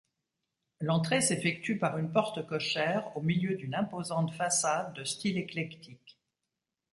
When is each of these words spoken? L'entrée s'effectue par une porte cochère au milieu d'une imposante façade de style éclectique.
L'entrée 0.79 1.21
s'effectue 1.21 1.77
par 1.77 1.99
une 1.99 2.11
porte 2.11 2.47
cochère 2.47 3.15
au 3.15 3.21
milieu 3.21 3.53
d'une 3.53 3.75
imposante 3.75 4.31
façade 4.31 4.93
de 4.93 5.03
style 5.03 5.37
éclectique. 5.37 6.17